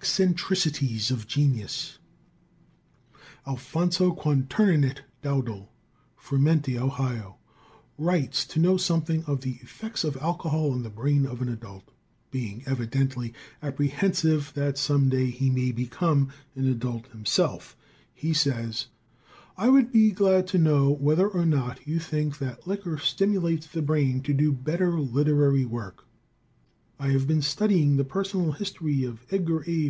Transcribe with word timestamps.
Eccentricities 0.00 1.10
of 1.10 1.26
Genius. 1.26 1.98
Alfonso 3.44 4.14
Quanturnernit 4.14 5.00
Dowdell, 5.20 5.68
Frumenti, 6.16 6.78
Ohio, 6.78 7.38
writes 7.98 8.46
to 8.46 8.60
know 8.60 8.76
something 8.76 9.24
of 9.24 9.40
the 9.40 9.58
effects 9.62 10.04
of 10.04 10.16
alcohol 10.18 10.70
on 10.70 10.84
the 10.84 10.90
brain 10.90 11.26
of 11.26 11.42
an 11.42 11.48
adult, 11.48 11.90
being 12.30 12.62
evidently 12.66 13.34
apprehensive 13.64 14.52
that 14.54 14.78
some 14.78 15.08
day 15.08 15.26
he 15.26 15.50
may 15.50 15.72
become 15.72 16.30
an 16.54 16.68
adult 16.68 17.08
himself 17.08 17.76
He 18.14 18.32
says: 18.32 18.86
"I 19.56 19.70
would 19.70 19.90
be 19.90 20.12
glad 20.12 20.46
to 20.54 20.58
know 20.58 20.88
whether 20.92 21.26
or 21.28 21.44
not 21.44 21.84
you 21.84 21.98
think 21.98 22.38
that 22.38 22.64
liquor 22.64 22.96
stimulates 22.98 23.66
the 23.66 23.82
brain 23.82 24.20
to 24.22 24.32
do 24.32 24.52
better 24.52 25.00
literary 25.00 25.64
work. 25.64 26.04
I 27.02 27.08
have 27.12 27.26
been 27.26 27.40
studying 27.40 27.96
the 27.96 28.04
personal 28.04 28.52
history 28.52 29.04
of 29.04 29.24
Edgar 29.32 29.64
A. 29.66 29.88